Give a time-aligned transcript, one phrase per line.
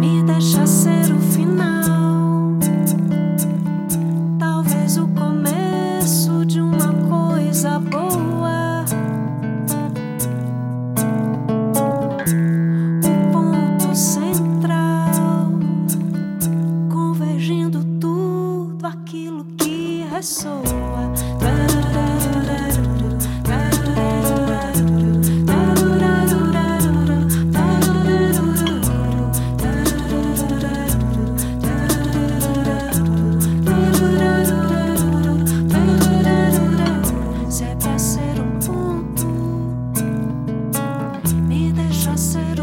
[0.00, 2.58] Me deixa ser o final.
[4.38, 5.33] Talvez o começo.
[20.14, 20.84] ressoa.
[37.96, 39.26] ser um ponto,
[41.48, 42.53] me deixa ser.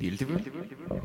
[0.00, 0.30] Değildi mi?
[0.44, 1.00] Değildi mi?